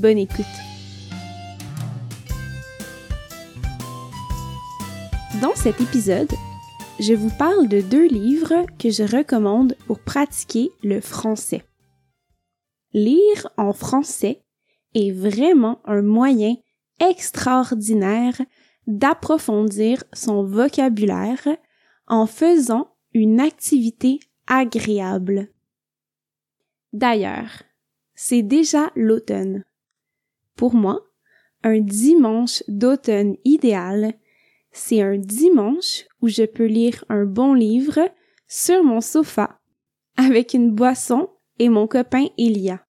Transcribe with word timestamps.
bonne 0.00 0.18
écoute. 0.18 0.46
Dans 5.42 5.54
cet 5.54 5.80
épisode, 5.80 6.32
je 6.98 7.12
vous 7.12 7.30
parle 7.38 7.68
de 7.68 7.82
deux 7.82 8.08
livres 8.08 8.66
que 8.78 8.90
je 8.90 9.02
recommande 9.02 9.76
pour 9.86 10.00
pratiquer 10.00 10.70
le 10.82 11.00
français. 11.00 11.62
Lire 12.94 13.48
en 13.58 13.72
français 13.72 14.42
est 14.94 15.12
vraiment 15.12 15.80
un 15.84 16.02
moyen 16.02 16.56
extraordinaire 16.98 18.40
d'approfondir 18.86 20.02
son 20.14 20.44
vocabulaire 20.44 21.46
en 22.06 22.26
faisant 22.26 22.96
une 23.12 23.38
activité 23.38 24.18
agréable. 24.46 25.48
D'ailleurs, 26.92 27.62
c'est 28.14 28.42
déjà 28.42 28.90
l'automne. 28.96 29.64
Pour 30.56 30.74
moi, 30.74 31.00
un 31.62 31.80
dimanche 31.80 32.62
d'automne 32.68 33.36
idéal, 33.44 34.14
c'est 34.72 35.02
un 35.02 35.16
dimanche 35.16 36.04
où 36.20 36.28
je 36.28 36.44
peux 36.44 36.66
lire 36.66 37.04
un 37.08 37.24
bon 37.24 37.54
livre 37.54 38.00
sur 38.46 38.82
mon 38.84 39.00
sofa 39.00 39.60
avec 40.16 40.54
une 40.54 40.72
boisson 40.72 41.28
et 41.58 41.68
mon 41.68 41.86
copain 41.86 42.26
Elia. 42.38 42.84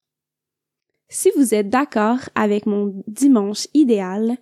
Si 1.09 1.29
vous 1.35 1.53
êtes 1.53 1.69
d'accord 1.69 2.29
avec 2.35 2.65
mon 2.65 3.03
dimanche 3.07 3.67
idéal, 3.73 4.37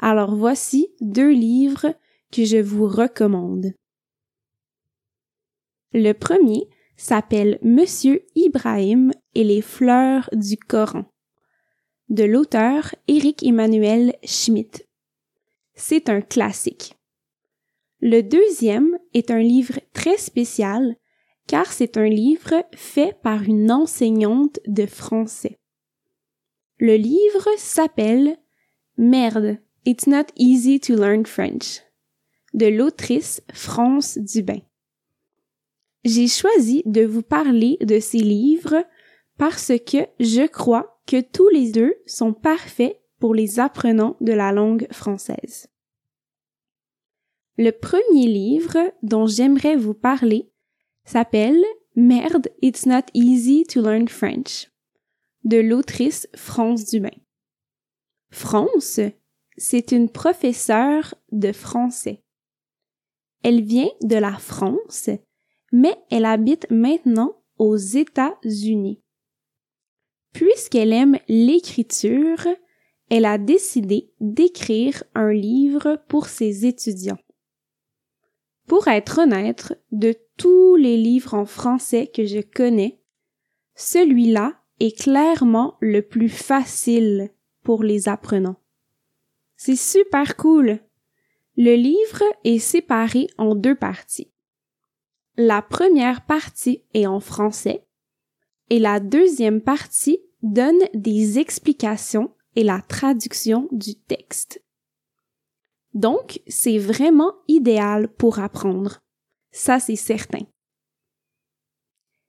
alors 0.00 0.34
voici 0.34 0.88
deux 1.00 1.30
livres 1.30 1.94
que 2.32 2.44
je 2.44 2.58
vous 2.58 2.86
recommande. 2.86 3.72
Le 5.92 6.12
premier 6.12 6.68
s'appelle 6.96 7.58
Monsieur 7.62 8.24
Ibrahim 8.34 9.12
et 9.34 9.44
les 9.44 9.62
fleurs 9.62 10.28
du 10.32 10.56
Coran 10.56 11.04
de 12.08 12.22
l'auteur 12.22 12.94
Éric 13.08 13.42
Emmanuel 13.42 14.14
Schmitt. 14.22 14.86
C'est 15.74 16.08
un 16.08 16.20
classique. 16.20 16.94
Le 18.00 18.22
deuxième 18.22 18.98
est 19.12 19.30
un 19.30 19.40
livre 19.40 19.80
très 19.92 20.16
spécial 20.16 20.96
car 21.48 21.72
c'est 21.72 21.96
un 21.96 22.08
livre 22.08 22.64
fait 22.74 23.16
par 23.22 23.42
une 23.42 23.72
enseignante 23.72 24.60
de 24.66 24.86
français. 24.86 25.58
Le 26.78 26.96
livre 26.96 27.48
s'appelle 27.56 28.36
Merde, 28.96 29.58
It's 29.84 30.06
Not 30.06 30.26
Easy 30.36 30.78
to 30.80 30.94
Learn 30.94 31.26
French 31.26 31.82
de 32.54 32.66
l'autrice 32.66 33.42
France 33.52 34.16
Dubin. 34.18 34.60
J'ai 36.04 36.28
choisi 36.28 36.82
de 36.86 37.04
vous 37.04 37.22
parler 37.22 37.76
de 37.80 37.98
ces 37.98 38.18
livres 38.18 38.84
parce 39.38 39.72
que 39.84 40.06
je 40.20 40.46
crois 40.46 40.95
que 41.06 41.20
tous 41.20 41.48
les 41.48 41.70
deux 41.70 41.94
sont 42.06 42.32
parfaits 42.32 43.00
pour 43.18 43.34
les 43.34 43.60
apprenants 43.60 44.16
de 44.20 44.32
la 44.32 44.52
langue 44.52 44.86
française. 44.92 45.68
Le 47.56 47.70
premier 47.70 48.26
livre 48.26 48.92
dont 49.02 49.26
j'aimerais 49.26 49.76
vous 49.76 49.94
parler 49.94 50.50
s'appelle 51.04 51.62
Merde, 51.94 52.48
It's 52.60 52.84
Not 52.84 53.06
Easy 53.14 53.64
to 53.64 53.80
Learn 53.80 54.08
French 54.08 54.70
de 55.44 55.58
l'autrice 55.58 56.28
France 56.34 56.86
Dubin. 56.86 57.16
France, 58.30 59.00
c'est 59.56 59.92
une 59.92 60.10
professeure 60.10 61.14
de 61.30 61.52
français. 61.52 62.22
Elle 63.42 63.62
vient 63.62 63.90
de 64.02 64.16
la 64.16 64.36
France 64.36 65.08
mais 65.72 65.96
elle 66.10 66.24
habite 66.24 66.70
maintenant 66.70 67.42
aux 67.58 67.76
États-Unis. 67.76 69.02
Puisqu'elle 70.36 70.92
aime 70.92 71.18
l'écriture, 71.28 72.46
elle 73.08 73.24
a 73.24 73.38
décidé 73.38 74.12
d'écrire 74.20 75.02
un 75.14 75.32
livre 75.32 75.98
pour 76.08 76.26
ses 76.26 76.66
étudiants. 76.66 77.18
Pour 78.66 78.86
être 78.88 79.22
honnête, 79.22 79.82
de 79.92 80.14
tous 80.36 80.76
les 80.76 80.98
livres 80.98 81.32
en 81.32 81.46
français 81.46 82.06
que 82.06 82.26
je 82.26 82.40
connais, 82.40 83.00
celui-là 83.76 84.60
est 84.78 85.00
clairement 85.00 85.78
le 85.80 86.02
plus 86.02 86.28
facile 86.28 87.30
pour 87.62 87.82
les 87.82 88.06
apprenants. 88.06 88.60
C'est 89.56 89.74
super 89.74 90.36
cool. 90.36 90.80
Le 91.56 91.76
livre 91.76 92.24
est 92.44 92.58
séparé 92.58 93.28
en 93.38 93.54
deux 93.54 93.74
parties. 93.74 94.30
La 95.38 95.62
première 95.62 96.26
partie 96.26 96.84
est 96.92 97.06
en 97.06 97.20
français 97.20 97.86
et 98.68 98.78
la 98.78 99.00
deuxième 99.00 99.62
partie 99.62 100.20
donne 100.42 100.80
des 100.94 101.38
explications 101.38 102.34
et 102.54 102.64
la 102.64 102.80
traduction 102.80 103.68
du 103.72 103.94
texte. 103.94 104.62
Donc, 105.94 106.40
c'est 106.46 106.78
vraiment 106.78 107.34
idéal 107.48 108.08
pour 108.08 108.38
apprendre. 108.38 109.02
Ça, 109.50 109.80
c'est 109.80 109.96
certain. 109.96 110.44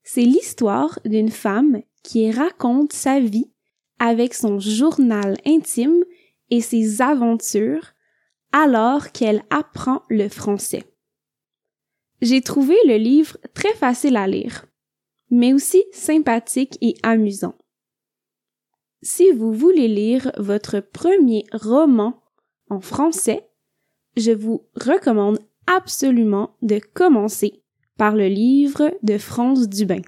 C'est 0.03 0.21
l'histoire 0.21 0.99
d'une 1.03 1.31
femme 1.31 1.81
qui 2.01 2.31
raconte 2.31 2.93
sa 2.93 3.19
vie 3.19 3.51
avec 3.99 4.33
son 4.33 4.59
journal 4.59 5.37
intime 5.45 6.05
et 6.49 6.61
ses 6.61 7.01
aventures 7.01 7.93
alors 8.53 9.11
qu'elle 9.11 9.43
apprend 9.49 10.03
le 10.09 10.29
français. 10.29 10.85
J'ai 12.21 12.41
trouvé 12.41 12.75
le 12.85 12.95
livre 12.95 13.37
très 13.53 13.73
facile 13.73 14.15
à 14.15 14.27
lire, 14.27 14.65
mais 15.29 15.53
aussi 15.53 15.83
sympathique 15.91 16.77
et 16.81 16.95
amusant. 17.03 17.55
Si 19.09 19.31
vous 19.31 19.53
voulez 19.53 19.87
lire 19.87 20.33
votre 20.37 20.81
premier 20.81 21.45
roman 21.53 22.21
en 22.69 22.81
français, 22.81 23.47
je 24.17 24.33
vous 24.33 24.67
recommande 24.75 25.39
absolument 25.65 26.57
de 26.61 26.81
commencer 26.93 27.63
par 27.97 28.17
le 28.17 28.27
livre 28.27 28.91
de 29.03 29.17
France 29.17 29.69
Dubin. 29.69 30.01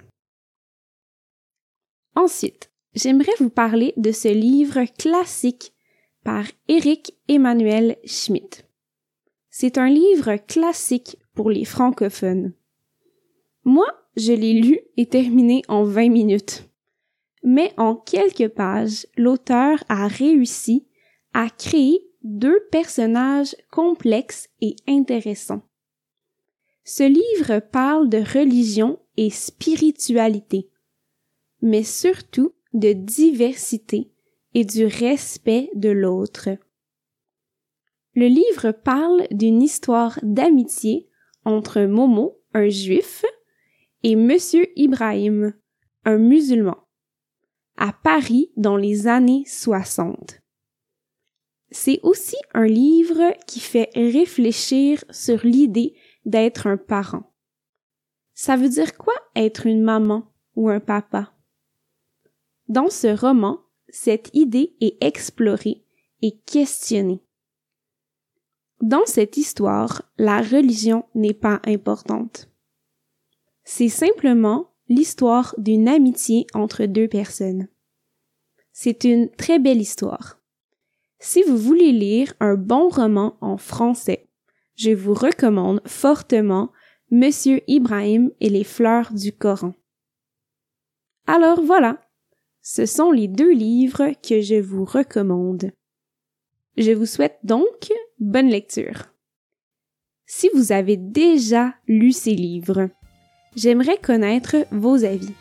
Ensuite, 2.14 2.70
j'aimerais 2.92 3.32
vous 3.38 3.48
parler 3.48 3.94
de 3.96 4.12
ce 4.12 4.28
livre 4.28 4.84
classique 4.98 5.72
par 6.22 6.44
Éric 6.68 7.14
Emmanuel 7.26 7.96
Schmitt. 8.04 8.68
C'est 9.48 9.78
un 9.78 9.88
livre 9.88 10.36
classique 10.36 11.16
pour 11.32 11.50
les 11.50 11.64
francophones. 11.64 12.52
Moi, 13.64 13.86
je 14.18 14.34
l'ai 14.34 14.52
lu 14.52 14.78
et 14.98 15.06
terminé 15.06 15.62
en 15.68 15.84
20 15.84 16.10
minutes. 16.10 16.69
Mais 17.42 17.72
en 17.76 17.94
quelques 17.94 18.48
pages, 18.48 19.06
l'auteur 19.16 19.82
a 19.88 20.06
réussi 20.08 20.86
à 21.32 21.48
créer 21.48 22.06
deux 22.22 22.60
personnages 22.70 23.56
complexes 23.70 24.48
et 24.60 24.76
intéressants. 24.86 25.62
Ce 26.84 27.02
livre 27.02 27.60
parle 27.60 28.08
de 28.08 28.18
religion 28.18 28.98
et 29.16 29.30
spiritualité, 29.30 30.68
mais 31.62 31.82
surtout 31.82 32.52
de 32.72 32.92
diversité 32.92 34.10
et 34.54 34.64
du 34.64 34.86
respect 34.86 35.70
de 35.74 35.90
l'autre. 35.90 36.48
Le 38.14 38.26
livre 38.26 38.72
parle 38.72 39.26
d'une 39.30 39.62
histoire 39.62 40.18
d'amitié 40.22 41.08
entre 41.44 41.82
Momo, 41.82 42.40
un 42.54 42.68
juif, 42.68 43.24
et 44.02 44.16
Monsieur 44.16 44.66
Ibrahim, 44.76 45.54
un 46.04 46.16
musulman, 46.16 46.78
à 47.80 47.94
Paris 47.94 48.52
dans 48.56 48.76
les 48.76 49.08
années 49.08 49.44
60. 49.46 50.40
C'est 51.70 51.98
aussi 52.02 52.36
un 52.52 52.66
livre 52.66 53.34
qui 53.46 53.58
fait 53.58 53.90
réfléchir 53.94 55.02
sur 55.10 55.44
l'idée 55.44 55.94
d'être 56.26 56.66
un 56.66 56.76
parent. 56.76 57.32
Ça 58.34 58.56
veut 58.56 58.68
dire 58.68 58.96
quoi 58.98 59.14
être 59.34 59.66
une 59.66 59.82
maman 59.82 60.30
ou 60.56 60.68
un 60.68 60.80
papa? 60.80 61.32
Dans 62.68 62.90
ce 62.90 63.08
roman, 63.08 63.60
cette 63.88 64.30
idée 64.34 64.76
est 64.80 65.02
explorée 65.02 65.84
et 66.20 66.38
questionnée. 66.40 67.24
Dans 68.82 69.06
cette 69.06 69.38
histoire, 69.38 70.02
la 70.18 70.42
religion 70.42 71.06
n'est 71.14 71.34
pas 71.34 71.60
importante. 71.64 72.50
C'est 73.64 73.88
simplement 73.88 74.69
l'histoire 74.90 75.54
d'une 75.56 75.88
amitié 75.88 76.46
entre 76.52 76.84
deux 76.84 77.08
personnes. 77.08 77.68
C'est 78.72 79.04
une 79.04 79.30
très 79.30 79.58
belle 79.58 79.80
histoire. 79.80 80.42
Si 81.20 81.42
vous 81.44 81.56
voulez 81.56 81.92
lire 81.92 82.34
un 82.40 82.56
bon 82.56 82.88
roman 82.88 83.38
en 83.40 83.56
français, 83.56 84.28
je 84.74 84.90
vous 84.90 85.14
recommande 85.14 85.80
fortement 85.86 86.72
Monsieur 87.10 87.60
Ibrahim 87.68 88.30
et 88.40 88.48
les 88.48 88.64
fleurs 88.64 89.12
du 89.12 89.32
Coran. 89.32 89.74
Alors 91.26 91.62
voilà, 91.62 92.00
ce 92.60 92.84
sont 92.84 93.12
les 93.12 93.28
deux 93.28 93.52
livres 93.52 94.12
que 94.26 94.40
je 94.40 94.56
vous 94.56 94.84
recommande. 94.84 95.70
Je 96.76 96.92
vous 96.92 97.06
souhaite 97.06 97.38
donc 97.44 97.92
bonne 98.18 98.48
lecture. 98.48 99.12
Si 100.26 100.48
vous 100.54 100.72
avez 100.72 100.96
déjà 100.96 101.74
lu 101.86 102.12
ces 102.12 102.34
livres, 102.34 102.88
j'aimerais 103.56 103.98
connaître 103.98 104.56
vos 104.70 105.04
avis. 105.04 105.34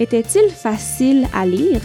Était-il 0.00 0.50
facile 0.50 1.26
à 1.32 1.46
lire? 1.46 1.82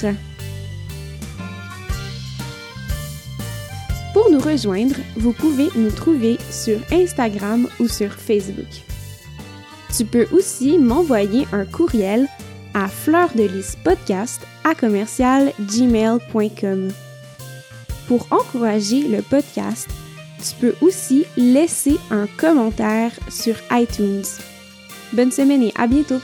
Pour 4.14 4.32
nous 4.32 4.40
rejoindre, 4.40 4.96
vous 5.16 5.34
pouvez 5.34 5.70
nous 5.76 5.92
trouver 5.92 6.38
sur 6.50 6.80
Instagram 6.92 7.68
ou 7.80 7.88
sur 7.88 8.12
Facebook. 8.14 8.66
Tu 9.96 10.06
peux 10.06 10.26
aussi 10.32 10.78
m'envoyer 10.80 11.46
un 11.52 11.66
courriel 11.66 12.28
à 12.74 12.88
fleurdelispodcast 12.88 14.42
à 14.64 14.74
commercial 14.74 15.52
gmail.com. 15.60 16.90
Pour 18.08 18.28
encourager 18.32 19.08
le 19.08 19.22
podcast, 19.22 19.90
tu 20.40 20.56
peux 20.60 20.76
aussi 20.82 21.26
laisser 21.36 21.98
un 22.10 22.28
commentaire 22.38 23.12
sur 23.30 23.56
iTunes. 23.72 24.24
Bonne 25.14 25.32
semaine 25.32 25.64
et 25.64 25.74
à 25.76 25.88
bientôt! 25.88 26.22